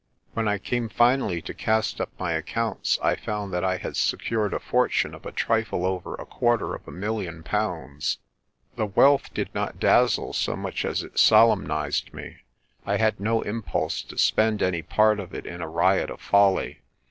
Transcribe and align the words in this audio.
When 0.33 0.47
I 0.47 0.57
came 0.57 0.89
finally 0.89 1.43
to 1.43 1.53
cast 1.53 2.01
up 2.01 2.09
my 2.17 2.35
ac 2.35 2.45
counts, 2.51 2.97
I 3.03 3.15
found 3.15 3.53
that 3.53 3.63
I 3.63 3.77
had 3.77 3.95
secured 3.95 4.51
a 4.51 4.59
fortune 4.59 5.13
of 5.13 5.27
a 5.27 5.31
trifle 5.31 5.85
over 5.85 6.15
a 6.15 6.25
quarter 6.25 6.73
of 6.73 6.87
a 6.87 6.91
million 6.91 7.43
pounds. 7.43 8.17
The 8.77 8.87
wealth 8.87 9.31
did 9.35 9.53
not 9.53 9.79
dazzle 9.79 10.33
so 10.33 10.55
much 10.55 10.85
as 10.85 11.03
it 11.03 11.19
solemnised 11.19 12.15
me. 12.15 12.37
I 12.83 12.97
had 12.97 13.19
no 13.19 13.43
impulse 13.43 14.01
to 14.01 14.17
spend 14.17 14.63
any 14.63 14.81
part 14.81 15.19
of 15.19 15.35
it 15.35 15.45
in 15.45 15.61
a 15.61 15.69
riot 15.69 16.09
of 16.09 16.19
folly. 16.19 16.79